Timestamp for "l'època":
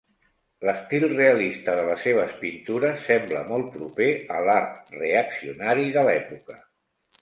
6.13-6.63